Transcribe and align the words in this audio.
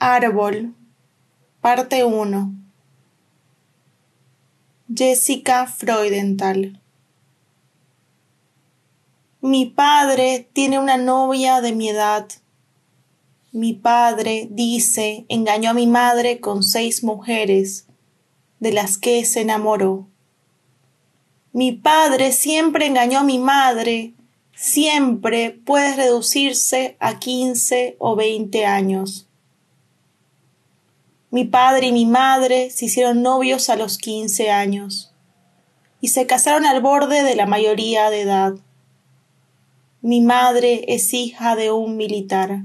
Árbol, 0.00 0.76
parte 1.60 2.04
1. 2.04 2.52
Jessica 4.94 5.66
Freudenthal. 5.66 6.80
Mi 9.40 9.66
padre 9.66 10.48
tiene 10.52 10.78
una 10.78 10.98
novia 10.98 11.60
de 11.60 11.72
mi 11.72 11.88
edad. 11.88 12.28
Mi 13.50 13.72
padre, 13.72 14.46
dice, 14.52 15.26
engañó 15.28 15.70
a 15.70 15.74
mi 15.74 15.88
madre 15.88 16.38
con 16.38 16.62
seis 16.62 17.02
mujeres, 17.02 17.88
de 18.60 18.70
las 18.70 18.98
que 18.98 19.24
se 19.24 19.40
enamoró. 19.40 20.06
Mi 21.52 21.72
padre 21.72 22.30
siempre 22.30 22.86
engañó 22.86 23.18
a 23.18 23.24
mi 23.24 23.40
madre, 23.40 24.14
siempre 24.54 25.50
puede 25.50 25.96
reducirse 25.96 26.96
a 27.00 27.18
quince 27.18 27.96
o 27.98 28.14
veinte 28.14 28.64
años. 28.64 29.27
Mi 31.30 31.44
padre 31.44 31.88
y 31.88 31.92
mi 31.92 32.06
madre 32.06 32.70
se 32.70 32.86
hicieron 32.86 33.20
novios 33.20 33.68
a 33.68 33.76
los 33.76 33.98
quince 33.98 34.50
años 34.50 35.12
y 36.00 36.08
se 36.08 36.26
casaron 36.26 36.64
al 36.64 36.80
borde 36.80 37.22
de 37.22 37.36
la 37.36 37.44
mayoría 37.44 38.08
de 38.08 38.22
edad. 38.22 38.54
Mi 40.00 40.22
madre 40.22 40.84
es 40.88 41.12
hija 41.12 41.54
de 41.54 41.70
un 41.70 41.98
militar. 41.98 42.62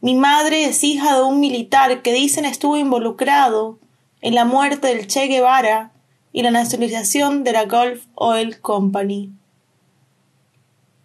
Mi 0.00 0.14
madre 0.14 0.66
es 0.66 0.84
hija 0.84 1.16
de 1.16 1.24
un 1.24 1.40
militar 1.40 2.02
que 2.02 2.12
dicen 2.12 2.44
estuvo 2.44 2.76
involucrado 2.76 3.80
en 4.20 4.36
la 4.36 4.44
muerte 4.44 4.86
del 4.86 5.08
Che 5.08 5.26
Guevara 5.26 5.90
y 6.32 6.42
la 6.42 6.52
nacionalización 6.52 7.42
de 7.42 7.52
la 7.52 7.64
Gulf 7.64 8.04
Oil 8.14 8.60
Company. 8.60 9.32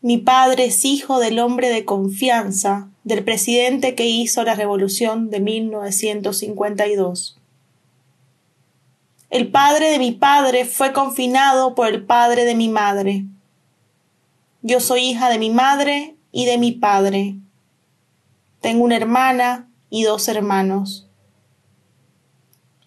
Mi 0.01 0.19
padre 0.19 0.65
es 0.65 0.85
hijo 0.85 1.19
del 1.19 1.39
hombre 1.39 1.69
de 1.69 1.85
confianza 1.85 2.89
del 3.03 3.23
presidente 3.23 3.95
que 3.95 4.05
hizo 4.05 4.43
la 4.43 4.55
revolución 4.55 5.29
de 5.29 5.39
1952. 5.39 7.37
El 9.29 9.49
padre 9.49 9.89
de 9.89 9.99
mi 9.99 10.11
padre 10.11 10.65
fue 10.65 10.93
confinado 10.93 11.75
por 11.75 11.87
el 11.87 12.05
padre 12.05 12.45
de 12.45 12.55
mi 12.55 12.69
madre. 12.69 13.25
Yo 14.61 14.79
soy 14.79 15.01
hija 15.01 15.29
de 15.29 15.39
mi 15.39 15.49
madre 15.49 16.15
y 16.31 16.45
de 16.45 16.57
mi 16.57 16.71
padre. 16.71 17.35
Tengo 18.61 18.83
una 18.85 18.95
hermana 18.95 19.67
y 19.89 20.03
dos 20.03 20.27
hermanos. 20.27 21.09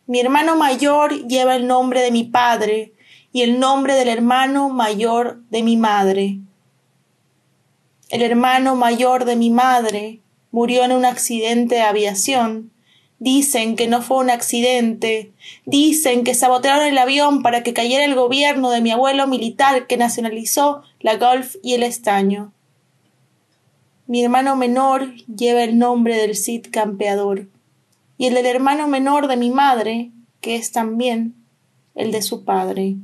Mi 0.07 0.21
hermano 0.21 0.57
mayor 0.57 1.27
lleva 1.27 1.57
el 1.57 1.67
nombre 1.67 2.01
de 2.01 2.13
mi 2.13 2.25
padre 2.25 2.95
y 3.33 3.43
el 3.43 3.59
nombre 3.59 3.95
del 3.95 4.09
hermano 4.09 4.69
mayor 4.69 5.43
de 5.51 5.63
mi 5.63 5.77
madre. 5.77 6.39
El 8.09 8.23
hermano 8.23 8.77
mayor 8.77 9.25
de 9.25 9.35
mi 9.35 9.51
madre 9.51 10.21
murió 10.53 10.85
en 10.85 10.93
un 10.93 11.05
accidente 11.05 11.75
de 11.75 11.81
aviación. 11.81 12.71
Dicen 13.19 13.75
que 13.75 13.89
no 13.89 14.01
fue 14.01 14.19
un 14.19 14.31
accidente. 14.31 15.33
Dicen 15.65 16.23
que 16.23 16.35
sabotearon 16.35 16.87
el 16.87 16.99
avión 16.99 17.43
para 17.43 17.65
que 17.65 17.75
cayera 17.75 18.05
el 18.05 18.15
gobierno 18.15 18.71
de 18.71 18.81
mi 18.81 18.93
abuelo 18.93 19.27
militar 19.27 19.89
que 19.89 19.97
nacionalizó 19.97 20.83
la 21.01 21.17
Gulf 21.17 21.57
y 21.65 21.75
el 21.75 21.83
estaño. 21.83 22.53
Mi 24.07 24.23
hermano 24.23 24.55
menor 24.55 25.13
lleva 25.25 25.65
el 25.65 25.77
nombre 25.77 26.17
del 26.17 26.37
Cid 26.37 26.67
campeador 26.71 27.49
y 28.19 28.27
el 28.27 28.35
del 28.35 28.47
hermano 28.47 28.87
menor 28.87 29.27
de 29.27 29.37
mi 29.37 29.51
madre, 29.51 30.13
que 30.41 30.55
es 30.55 30.71
también 30.71 31.35
el 31.97 32.13
de 32.13 32.23
su 32.23 32.45
padre. 32.45 32.95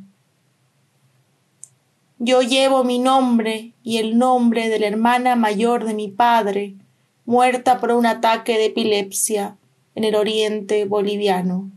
Yo 2.25 2.41
llevo 2.41 2.85
mi 2.85 3.01
nombre 3.01 3.73
y 3.83 3.99
el 3.99 4.17
nombre 4.17 4.69
de 4.69 4.79
la 4.79 4.87
hermana 4.87 5.35
mayor 5.35 5.85
de 5.85 5.93
mi 5.93 6.07
padre, 6.07 6.77
muerta 7.25 7.81
por 7.81 7.91
un 7.91 8.07
ataque 8.07 8.53
de 8.53 8.67
epilepsia 8.67 9.57
en 9.97 10.05
el 10.05 10.15
oriente 10.15 10.85
boliviano. 10.85 11.69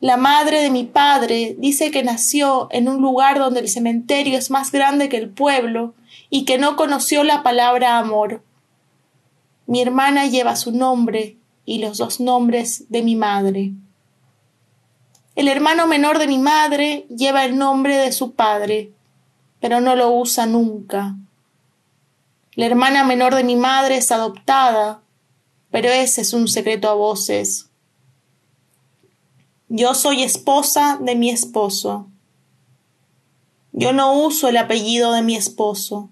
La 0.00 0.18
madre 0.18 0.60
de 0.60 0.68
mi 0.68 0.84
padre 0.84 1.56
dice 1.58 1.90
que 1.90 2.02
nació 2.02 2.68
en 2.72 2.90
un 2.90 3.00
lugar 3.00 3.38
donde 3.38 3.60
el 3.60 3.70
cementerio 3.70 4.36
es 4.36 4.50
más 4.50 4.70
grande 4.70 5.08
que 5.08 5.16
el 5.16 5.30
pueblo 5.30 5.94
y 6.28 6.44
que 6.44 6.58
no 6.58 6.76
conoció 6.76 7.24
la 7.24 7.42
palabra 7.42 7.96
amor. 7.96 8.42
Mi 9.66 9.80
hermana 9.80 10.26
lleva 10.26 10.56
su 10.56 10.72
nombre 10.72 11.38
y 11.64 11.78
los 11.78 11.96
dos 11.96 12.20
nombres 12.20 12.84
de 12.90 13.00
mi 13.00 13.16
madre. 13.16 13.72
El 15.34 15.48
hermano 15.48 15.86
menor 15.86 16.18
de 16.18 16.28
mi 16.28 16.38
madre 16.38 17.06
lleva 17.08 17.44
el 17.44 17.58
nombre 17.58 17.96
de 17.96 18.12
su 18.12 18.34
padre, 18.34 18.92
pero 19.60 19.80
no 19.80 19.96
lo 19.96 20.12
usa 20.12 20.46
nunca. 20.46 21.16
La 22.54 22.66
hermana 22.66 23.02
menor 23.02 23.34
de 23.34 23.42
mi 23.42 23.56
madre 23.56 23.96
es 23.96 24.12
adoptada, 24.12 25.02
pero 25.72 25.88
ese 25.88 26.20
es 26.20 26.32
un 26.34 26.46
secreto 26.46 26.88
a 26.88 26.94
voces. 26.94 27.68
Yo 29.68 29.94
soy 29.94 30.22
esposa 30.22 30.98
de 31.00 31.16
mi 31.16 31.30
esposo. 31.30 32.06
Yo 33.72 33.92
no 33.92 34.12
uso 34.12 34.46
el 34.46 34.56
apellido 34.56 35.12
de 35.12 35.22
mi 35.22 35.34
esposo. 35.34 36.10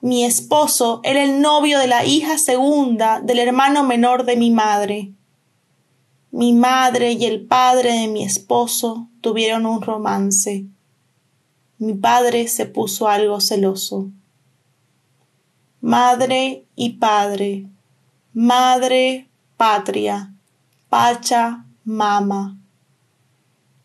Mi 0.00 0.24
esposo 0.24 1.00
era 1.04 1.22
el 1.22 1.42
novio 1.42 1.78
de 1.78 1.88
la 1.88 2.06
hija 2.06 2.38
segunda 2.38 3.20
del 3.20 3.38
hermano 3.38 3.84
menor 3.84 4.24
de 4.24 4.36
mi 4.36 4.50
madre. 4.50 5.12
Mi 6.36 6.52
madre 6.52 7.12
y 7.12 7.26
el 7.26 7.46
padre 7.46 7.92
de 7.92 8.08
mi 8.08 8.24
esposo 8.24 9.08
tuvieron 9.20 9.66
un 9.66 9.80
romance. 9.80 10.64
Mi 11.78 11.94
padre 11.94 12.48
se 12.48 12.66
puso 12.66 13.06
algo 13.06 13.40
celoso. 13.40 14.10
Madre 15.80 16.66
y 16.74 16.94
padre, 16.94 17.68
madre, 18.32 19.28
patria, 19.56 20.34
pacha, 20.88 21.66
mama. 21.84 22.58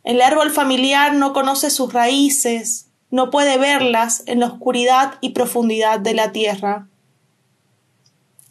El 0.03 0.19
árbol 0.19 0.49
familiar 0.49 1.13
no 1.13 1.33
conoce 1.33 1.69
sus 1.69 1.93
raíces, 1.93 2.87
no 3.11 3.29
puede 3.29 3.59
verlas 3.59 4.23
en 4.25 4.39
la 4.39 4.47
oscuridad 4.47 5.19
y 5.21 5.29
profundidad 5.33 5.99
de 5.99 6.15
la 6.15 6.31
tierra. 6.31 6.87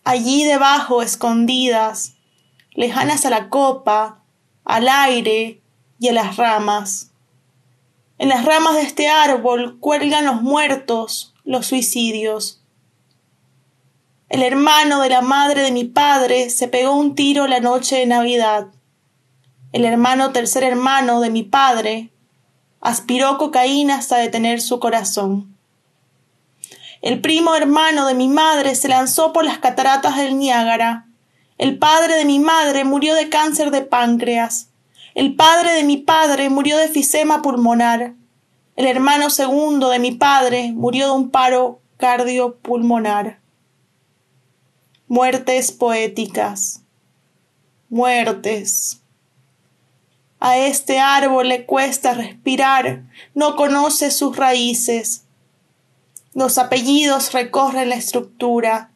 Allí 0.05 0.45
debajo, 0.45 1.03
escondidas, 1.03 2.15
lejanas 2.79 3.27
a 3.27 3.31
la 3.31 3.49
copa, 3.49 4.23
al 4.65 4.89
aire 4.89 5.61
y 5.99 6.09
a 6.09 6.13
las 6.13 6.37
ramas. 6.37 7.11
En 8.19 8.29
las 8.29 8.45
ramas 8.45 8.77
de 8.77 8.83
este 8.83 9.09
árbol 9.09 9.81
cuelgan 9.81 10.25
los 10.25 10.43
muertos, 10.43 11.35
los 11.43 11.67
suicidios. 11.67 12.63
El 14.29 14.45
hermano 14.45 15.01
de 15.01 15.09
la 15.09 15.23
madre 15.23 15.63
de 15.63 15.73
mi 15.73 15.87
padre 15.87 16.51
se 16.51 16.69
pegó 16.69 16.93
un 16.93 17.17
tiro 17.17 17.49
la 17.49 17.59
noche 17.59 17.97
de 17.97 18.07
Navidad. 18.07 18.69
El 19.73 19.85
hermano 19.85 20.31
tercer 20.31 20.63
hermano 20.63 21.21
de 21.21 21.31
mi 21.31 21.43
padre 21.43 22.13
aspiró 22.81 23.39
cocaína 23.39 23.97
hasta 23.97 24.19
detener 24.19 24.61
su 24.61 24.79
corazón. 24.79 25.59
El 27.03 27.21
primo 27.21 27.57
hermano 27.57 28.07
de 28.07 28.15
mi 28.15 28.29
madre 28.29 28.77
se 28.77 28.87
lanzó 28.87 29.33
por 29.33 29.45
las 29.45 29.59
cataratas 29.59 30.17
del 30.17 30.39
Niágara 30.39 31.08
el 31.59 31.77
padre 31.77 32.15
de 32.15 32.25
mi 32.25 32.39
madre 32.39 32.85
murió 32.85 33.17
de 33.17 33.29
cáncer 33.29 33.73
de 33.73 33.83
páncreas. 33.83 34.69
El 35.17 35.35
padre 35.35 35.73
de 35.73 35.83
mi 35.83 35.97
padre 35.97 36.51
murió 36.51 36.77
de 36.77 36.85
efisema 36.85 37.43
pulmonar. 37.43 38.15
El 38.77 38.87
hermano 38.87 39.29
segundo 39.29 39.89
de 39.89 39.99
mi 39.99 40.13
padre 40.13 40.73
murió 40.73 41.07
de 41.07 41.13
un 41.13 41.31
paro 41.31 41.81
cardiopulmonar. 41.97 43.41
Muertes 45.09 45.73
poéticas. 45.73 46.83
Muertes. 47.89 49.01
A 50.39 50.59
este 50.59 51.01
árbol 51.01 51.49
le 51.49 51.67
cuesta 51.67 52.15
respirar, 52.15 53.03
no 53.35 53.57
conoce 53.57 54.13
sus 54.13 54.37
raíces. 54.37 55.25
Los 56.35 56.59
apellidos 56.59 57.33
recorren 57.33 57.89
la 57.89 57.97
estructura, 57.97 58.93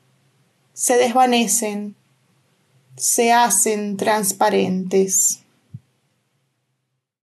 se 0.73 0.97
desvanecen 0.97 1.97
se 2.97 3.33
hacen 3.33 3.97
transparentes. 3.97 5.42